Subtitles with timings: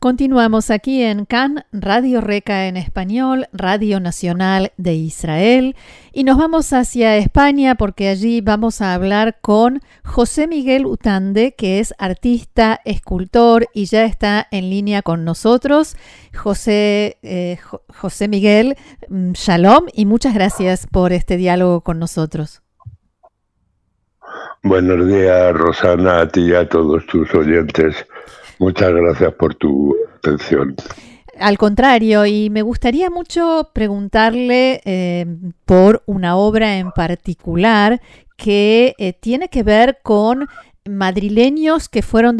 [0.00, 5.76] Continuamos aquí en CAN, Radio Reca en español, Radio Nacional de Israel,
[6.10, 11.80] y nos vamos hacia España porque allí vamos a hablar con José Miguel Utande, que
[11.80, 15.98] es artista, escultor y ya está en línea con nosotros.
[16.34, 17.58] José, eh,
[17.94, 18.76] José Miguel,
[19.10, 22.62] mm, shalom y muchas gracias por este diálogo con nosotros.
[24.62, 28.06] Buenos días, Rosana, a ti y a todos tus oyentes.
[28.60, 30.76] Muchas gracias por tu atención.
[31.38, 35.24] Al contrario, y me gustaría mucho preguntarle eh,
[35.64, 38.02] por una obra en particular
[38.36, 40.46] que eh, tiene que ver con
[40.86, 42.36] madrileños que fueron,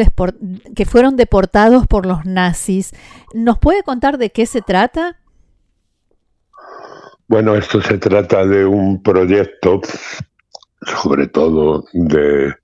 [0.77, 2.93] que fueron deportados por los nazis.
[3.32, 5.16] ¿Nos puede contar de qué se trata?
[7.29, 9.80] Bueno, esto se trata de un proyecto,
[10.82, 12.55] sobre todo de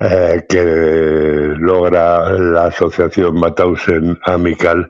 [0.00, 0.64] eh, que
[1.58, 4.88] logra la asociación Matausen Amical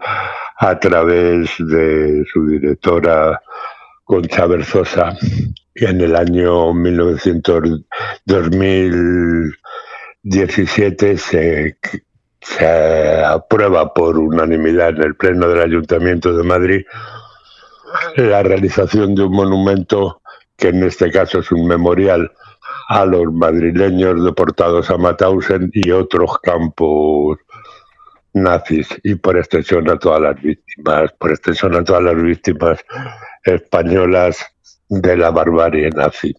[0.58, 3.42] a través de su directora
[4.04, 5.16] Concha Berzosa
[5.74, 7.80] en el año 1900,
[8.24, 11.76] 2017 se,
[12.40, 16.84] se aprueba por unanimidad en el Pleno del Ayuntamiento de Madrid
[18.16, 20.19] la realización de un monumento
[20.60, 22.30] que en este caso es un memorial
[22.88, 27.38] a los madrileños deportados a Mauthausen y otros campos
[28.32, 32.78] nazis y por extensión a todas las víctimas, por extensión a todas las víctimas
[33.44, 34.38] españolas
[34.88, 36.34] de la barbarie nazi.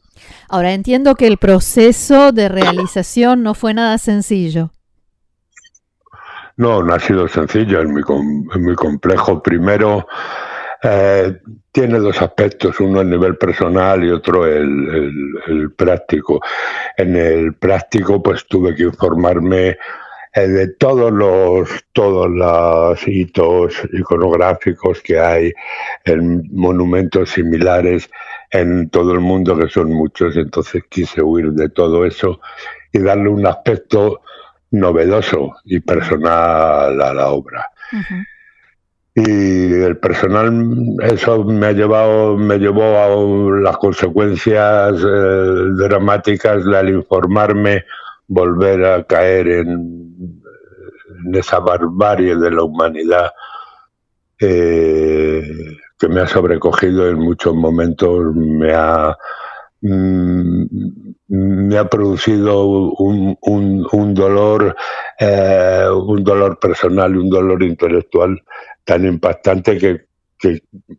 [0.49, 4.71] Ahora entiendo que el proceso de realización no fue nada sencillo.
[6.57, 8.01] No, no ha sido sencillo, es muy,
[8.53, 9.41] es muy complejo.
[9.41, 10.05] Primero,
[10.83, 11.37] eh,
[11.71, 16.41] tiene dos aspectos, uno a nivel personal y otro el, práctico.
[16.97, 19.77] En el práctico, pues tuve que informarme
[20.33, 25.53] eh, de todos los todos los hitos iconográficos que hay
[26.05, 28.09] en monumentos similares
[28.49, 30.35] en todo el mundo, que son muchos.
[30.35, 32.41] Entonces quise huir de todo eso
[32.91, 34.21] y darle un aspecto
[34.71, 37.69] novedoso y personal a la obra
[39.13, 40.53] y el personal
[41.03, 47.83] eso me ha llevado me llevó a las consecuencias eh, dramáticas al informarme
[48.27, 50.41] volver a caer en,
[51.33, 53.31] esa barbarie de la humanidad
[54.39, 55.43] eh,
[55.99, 59.15] que me ha sobrecogido en muchos momentos me ha
[59.81, 64.75] mm, me ha producido un, un, dolor
[65.17, 68.37] eh, un dolor personal y un dolor intelectual
[68.83, 70.11] tan impactante que,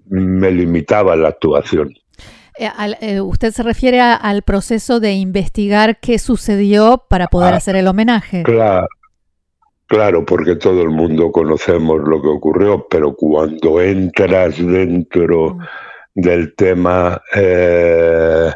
[0.09, 1.93] me limitaba la actuación.
[2.57, 7.75] Eh, eh, ¿Usted se refiere al proceso de investigar qué sucedió para poder ah, hacer
[7.75, 8.45] el homenaje?
[8.45, 8.87] Claro,
[9.87, 15.61] claro, porque todo el mundo conocemos lo que ocurrió, pero cuando entras dentro mm.
[16.15, 18.53] del tema eh,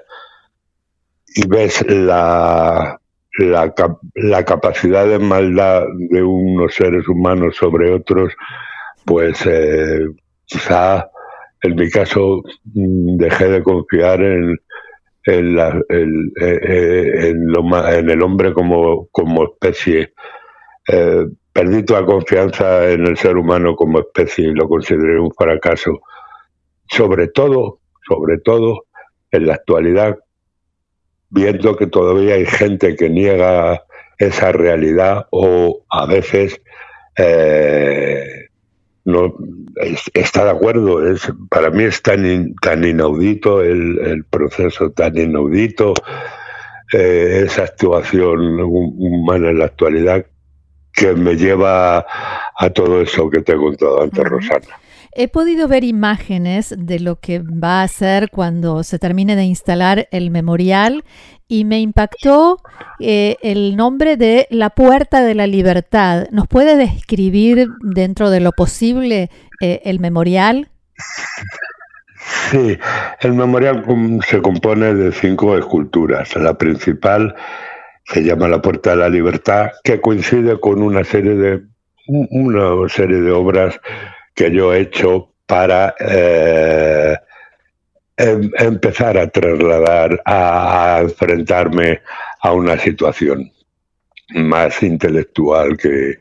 [1.37, 2.99] y ves la,
[3.39, 3.75] la,
[4.15, 8.33] la capacidad de maldad de unos seres humanos sobre otros,
[9.05, 10.01] pues eh,
[10.47, 11.11] quizá
[11.61, 14.57] en mi caso mm, dejé de confiar en,
[15.25, 15.75] en, eh,
[16.41, 20.15] eh, en, el hombre como, como especie.
[21.53, 26.01] perdí toda confianza en el ser humano como especie y lo consideré un fracaso.
[26.89, 28.85] Sobre todo, sobre todo,
[29.33, 30.17] en la actualidad,
[31.37, 33.85] viendo que todavía hay gente que niega
[34.19, 36.61] esa realidad o a veces
[39.05, 39.35] no
[40.15, 45.93] está de acuerdo es para mí es tan tan inaudito el, proceso tan inaudito
[46.93, 50.27] eh, esa actuación humana en la actualidad
[50.93, 52.07] que me lleva
[52.59, 54.81] a todo eso que te he contado antes Rosana
[55.19, 60.09] He podido ver imágenes de lo que va a ser cuando se termine de instalar
[60.11, 61.05] el memorial
[61.49, 62.59] y me impactó
[63.01, 66.27] eh, el nombre de La Puerta de la Libertad.
[66.33, 69.31] ¿Nos puede describir dentro de lo posible
[69.63, 70.69] eh, el memorial?
[72.51, 72.77] Sí,
[73.21, 73.85] el memorial
[74.29, 76.37] se compone de cinco esculturas.
[76.37, 77.35] La principal
[78.05, 81.63] se llama La Puerta de la Libertad, que coincide con una serie de
[82.07, 83.81] una serie de obras
[84.37, 87.17] que yo he hecho para eh,
[88.19, 92.01] Em, empezar a trasladar, a, enfrentarme
[92.41, 93.53] a una situación
[94.35, 96.15] más intelectual que,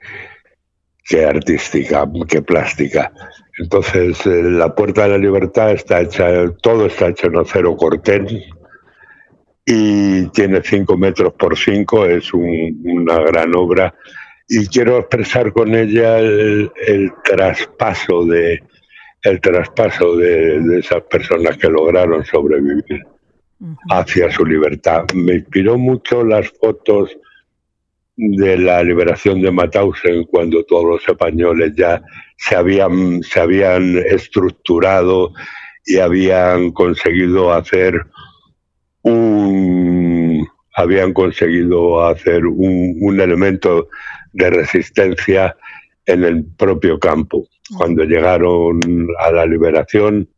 [1.05, 3.13] que artística, que plástica.
[3.57, 8.27] Entonces, eh, la Puerta de la Libertad está hecha, todo está hecho en acero corten
[9.65, 13.95] y tiene 5 metros por 5, es una gran obra
[14.47, 16.71] y quiero expresar con ella el,
[17.23, 18.61] traspaso de
[19.23, 23.03] el traspaso de, esas personas que lograron sobrevivir
[23.89, 25.05] hacia su libertad.
[25.15, 27.17] Me inspiró mucho las fotos
[28.15, 32.03] de la liberación de Mauthausen cuando todos los españoles ya
[32.37, 35.33] se habían, se habían estructurado
[35.85, 38.05] y habían conseguido hacer
[39.01, 43.87] un habían conseguido hacer un, un elemento
[44.35, 45.55] de resistencia
[46.05, 47.47] en el propio campo.
[47.77, 48.79] Cuando llegaron
[49.19, 50.29] a la liberación,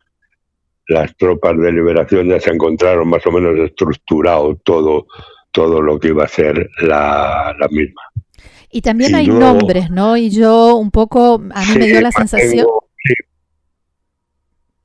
[0.88, 5.08] las tropas de liberación ya se encontraron más o menos estructurado todo,
[5.52, 8.02] todo lo que iba a ser la, misma.
[8.72, 10.16] Y también hay nombres, ¿no?
[10.16, 12.66] Y yo un poco, a mí me dio la sensación...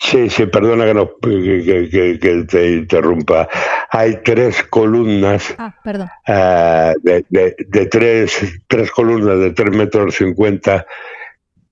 [0.02, 3.48] Sí, sí, perdona que, no, que, te interrumpa.
[3.90, 6.08] Hay tres columnas ah, perdón.
[6.26, 10.84] Ah, de, de, tres, tres columnas de tres metros cincuenta,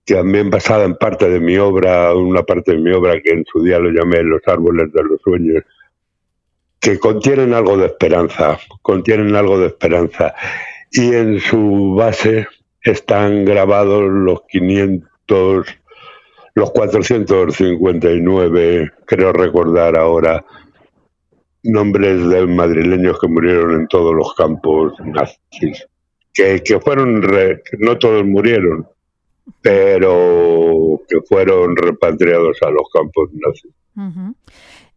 [0.04, 3.64] también basada en parte de mi obra, una parte de mi obra que en su
[3.64, 5.64] día lo llamé Los árboles de los sueños,
[6.78, 10.34] que contienen algo de esperanza, contienen algo de esperanza.
[10.92, 12.46] Y en su base
[12.80, 15.79] están grabados los 500
[16.54, 20.44] los 459, creo recordar ahora,
[21.62, 25.86] nombres de madrileños que murieron en todos los campos nazis,
[26.32, 27.20] que, que fueron,
[27.78, 28.86] no todos murieron,
[29.60, 33.72] pero que fueron repatriados a los campos nazis.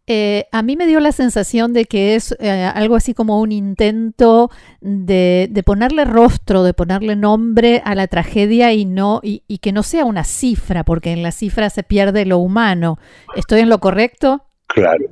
[0.06, 3.54] Eh, a mí me dio la sensación de que es eh, algo así como un
[3.54, 4.52] intento
[4.82, 10.04] de, ponerle rostro, de ponerle nombre a la tragedia y no y, que no sea
[10.04, 13.00] una cifra, porque en la cifra se pierde lo humano.
[13.38, 14.44] ¿Estoy en lo correcto?
[14.68, 15.06] Claro,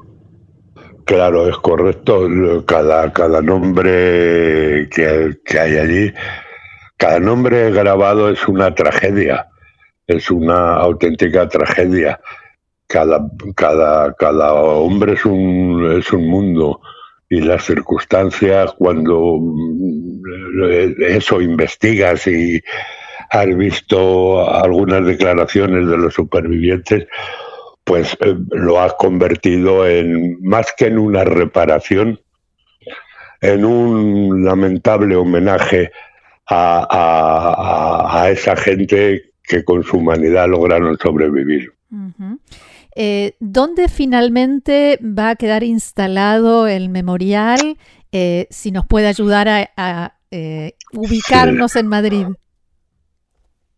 [1.05, 2.27] claro, es correcto.
[2.67, 6.13] Cada, cada nombre que, que hay allí,
[6.97, 9.47] cada nombre grabado es una tragedia,
[10.05, 12.19] es una auténtica tragedia
[12.91, 16.81] cada, cada, cada hombre es un, es un mundo
[17.31, 20.21] y las circunstancias cuando mm,
[20.99, 22.61] eso investigas y
[23.29, 27.07] has visto algunas declaraciones de los supervivientes,
[27.85, 32.19] pues eh, lo has convertido en más que en una reparación,
[33.39, 35.91] en un lamentable homenaje
[36.47, 41.71] a, esa gente que con su humanidad lograron sobrevivir.
[42.95, 47.77] Eh, ¿Dónde finalmente va a quedar instalado el memorial?
[48.11, 52.27] Eh, si nos puede ayudar a, eh, ubicarnos en Madrid.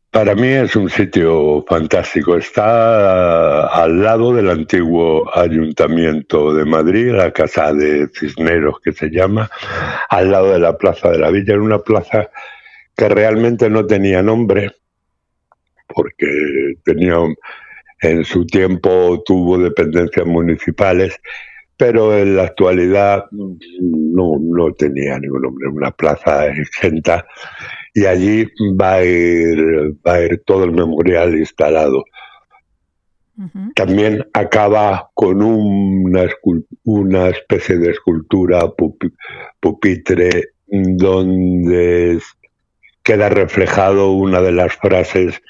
[0.09, 2.37] Para mí es un sitio fantástico.
[2.37, 9.49] Está al lado del antiguo ayuntamiento de Madrid, la Casa de Cisneros que se llama,
[10.09, 12.29] al lado de la Plaza de la Villa, en una plaza
[12.95, 14.75] que realmente no tenía nombre,
[15.87, 16.27] porque
[16.83, 17.17] tenía
[18.03, 21.19] en su tiempo tuvo dependencias municipales,
[21.77, 27.25] pero en la actualidad no, no tenía ningún nombre, una plaza exenta
[27.93, 28.45] y allí
[28.79, 32.03] va a ir, va a ir todo el memorial instalado.
[33.75, 36.29] También acaba con una,
[36.83, 38.61] una especie de escultura
[39.59, 42.19] pupitre donde
[43.01, 45.41] queda reflejado una de las frases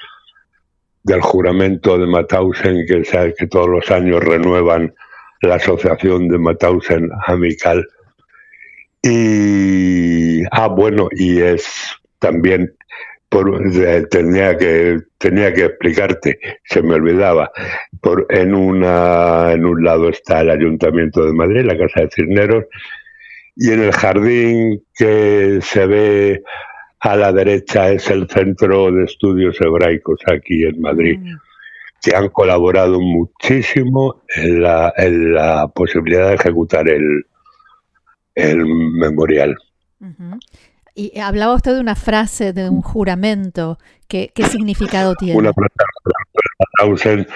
[1.03, 4.93] del juramento de Mauthausen, que todos los años renuevan
[5.41, 7.85] la asociación de Mauthausen Amical.
[9.01, 11.65] Y, ah, bueno, y es
[12.19, 12.73] también,
[14.09, 17.51] tenía, que, tenía que explicarte, se me olvidaba,
[17.99, 22.65] por, en, una, en un lado está el Ayuntamiento de Madrid, la Casa de Cisneros,
[23.55, 26.43] y en el jardín que se ve
[27.03, 31.37] a la derecha es el Centro de Estudios Hebraicos aquí en Madrid, mm.
[32.01, 37.25] que han colaborado muchísimo en la, en la posibilidad de ejecutar el,
[38.35, 39.57] el memorial.
[40.95, 43.79] Y hablaba usted de una frase, de un juramento.
[44.07, 45.37] ¿Qué, qué significado tiene?
[45.37, 47.27] Una frase de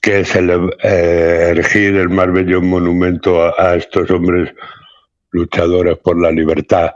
[0.00, 0.50] que es el,
[0.82, 4.54] eh, erigir el más bello monumento a, estos hombres
[5.30, 6.92] luchadores por la libertad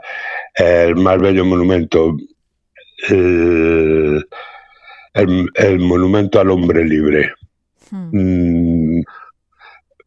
[0.55, 2.15] el más bello monumento,
[3.09, 4.25] el,
[5.79, 7.33] monumento al hombre libre.
[7.91, 8.09] Hmm.
[8.11, 9.03] Mm,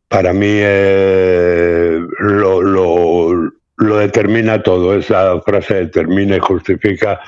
[0.09, 7.21] para mí eh, lo, lo, determina todo, esa frase determina y justifica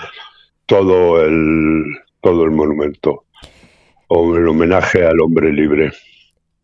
[0.66, 1.84] todo el,
[2.22, 3.24] todo el monumento,
[4.08, 5.92] o el homenaje al hombre libre.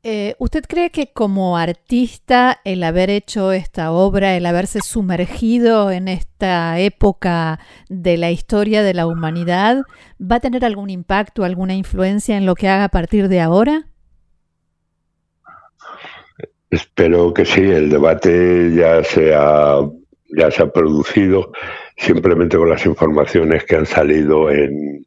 [0.09, 6.07] Eh, ¿Usted cree que como artista el haber hecho esta obra, el haberse sumergido en
[6.07, 7.59] esta época
[7.89, 9.83] de la historia de la humanidad,
[10.23, 13.89] va a tener algún impacto, alguna influencia en lo que haga a partir de ahora?
[16.71, 19.81] Espero que sí, el debate ya se ha,
[20.39, 21.51] ya se ha producido
[21.97, 25.05] simplemente con las informaciones que han salido en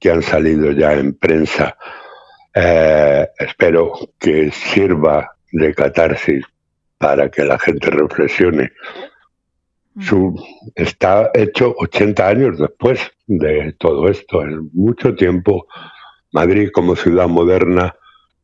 [0.00, 1.76] que han salido ya en prensa
[2.54, 6.44] eh, espero que sirva de catarsis
[6.98, 8.70] para que la gente reflexione.
[10.00, 10.34] Su,
[10.74, 14.42] está hecho 80 años después de todo esto.
[14.42, 15.66] En mucho tiempo,
[16.32, 17.94] Madrid como ciudad moderna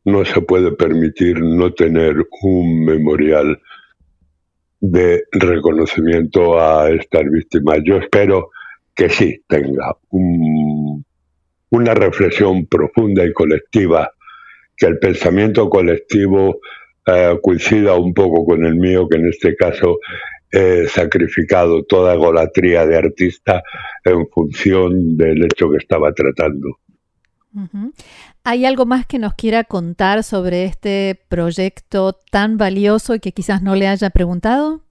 [0.05, 3.61] no se puede permitir no tener un memorial
[4.79, 7.79] de reconocimiento a estas víctimas.
[7.83, 8.49] Yo espero
[8.95, 10.60] que sí tenga un
[11.71, 14.11] una reflexión profunda y colectiva,
[14.77, 16.59] que el pensamiento colectivo
[17.05, 19.99] eh, coincida un poco con el mío, que en este caso
[20.51, 23.63] he sacrificado toda golatría de artista
[24.03, 26.77] en función del hecho que estaba tratando.
[28.43, 33.61] ¿Hay algo más que nos quiera contar sobre este proyecto tan valioso y que quizás
[33.61, 34.81] no le haya preguntado?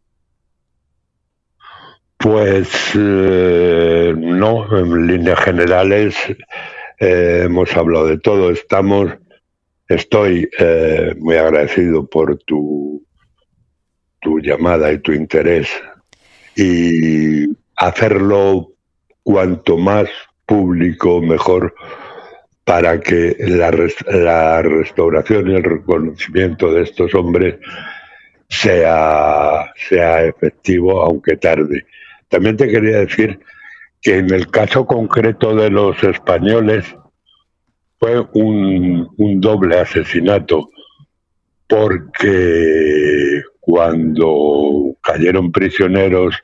[2.20, 6.14] Pues eh, no, en líneas generales
[6.98, 8.50] eh, hemos hablado de todo.
[8.50, 9.10] Estamos,
[9.88, 13.02] estoy eh, muy agradecido por tu,
[14.20, 15.70] tu llamada y tu interés
[16.54, 17.46] y
[17.76, 18.74] hacerlo
[19.22, 20.10] cuanto más
[20.44, 21.74] público mejor
[22.64, 23.70] para que la,
[24.08, 27.54] la restauración y el reconocimiento de estos hombres
[28.46, 31.86] sea, sea efectivo, aunque tarde.
[32.30, 33.40] También te quería decir
[34.00, 36.86] que en el caso concreto de los españoles
[37.98, 40.70] fue un, doble asesinato,
[41.68, 46.36] porque cuando cayeron prisioneros,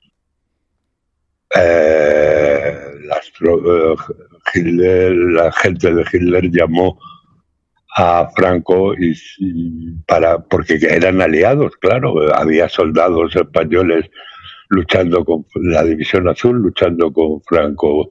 [1.55, 2.77] eh,
[4.55, 6.99] eh, la gente de Hitler llamó
[7.97, 9.15] a Franco y,
[10.07, 14.11] para porque eran aliados, claro, había soldados españoles
[14.69, 18.11] luchando con la División Azul, luchando con Franco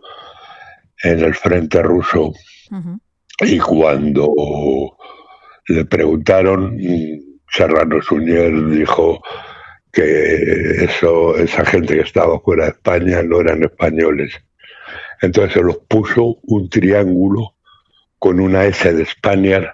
[1.03, 2.33] en el frente ruso.
[3.41, 4.33] Y cuando
[5.67, 6.77] le preguntaron,
[7.49, 9.21] Serrano Suñer dijo
[9.91, 14.33] que eso, esa gente que estaba fuera de España no eran españoles.
[15.21, 17.55] Entonces se los puso un triángulo
[18.19, 19.73] con una S de España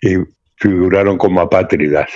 [0.00, 0.16] y
[0.56, 2.10] figuraron como apátridas.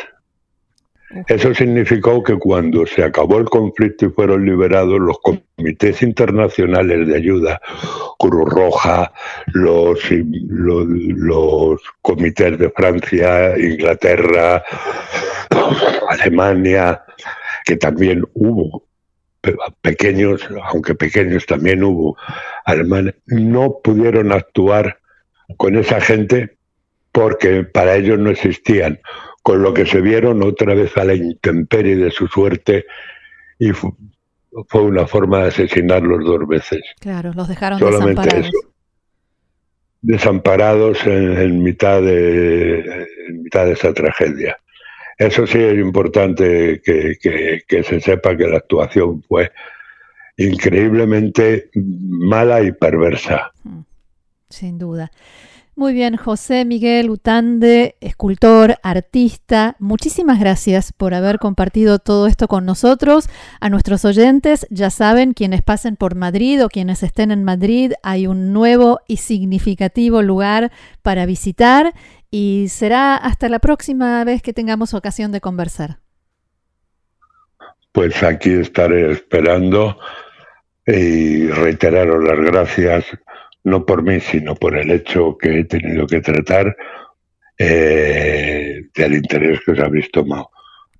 [1.26, 7.16] Eso significó que cuando se acabó el conflicto y fueron liberados los comités internacionales de
[7.16, 7.60] ayuda,
[8.18, 9.10] Cruz Roja,
[9.46, 14.62] los, los, comités de Francia, Inglaterra,
[16.08, 17.02] Alemania,
[17.64, 18.86] que también hubo
[19.80, 22.18] pequeños, aunque pequeños también hubo
[22.66, 24.98] alemanes, no pudieron actuar
[25.56, 26.58] con esa gente
[27.12, 29.00] porque para ellos no existían
[29.42, 32.87] con lo que se vieron otra vez a la intemperie de su suerte
[33.59, 33.92] y fue,
[34.80, 36.80] una forma de asesinarlos dos veces.
[37.00, 38.50] Claro, los dejaron desamparados.
[40.00, 44.59] desamparados en, mitad de, mitad de esa tragedia.
[45.16, 47.16] Eso sí es importante que,
[47.66, 49.50] que se sepa que la actuación fue
[50.38, 53.52] increíblemente mala y perversa.
[53.64, 53.80] Mm,
[54.49, 55.11] sin duda.
[55.78, 62.66] Muy bien, José Miguel Utande, escultor, artista, muchísimas gracias por haber compartido todo esto con
[62.66, 63.28] nosotros.
[63.61, 68.26] A nuestros oyentes, ya saben, quienes pasen por Madrid o quienes estén en Madrid, hay
[68.26, 71.94] un nuevo y significativo lugar para visitar
[72.28, 76.00] y será hasta la próxima vez que tengamos ocasión de conversar.
[77.92, 79.97] Pues aquí estaré esperando
[80.85, 83.04] y reiteraros las gracias
[83.68, 86.76] no por mí, sino por el hecho que he tenido que tratar
[87.58, 90.50] eh, del interés que os habéis tomado.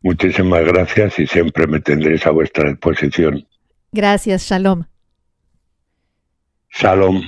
[0.03, 3.47] Muchísimas gracias y siempre me tendréis a vuestra disposición.
[3.93, 4.85] Gracias, Shalom.
[6.71, 7.23] Shalom.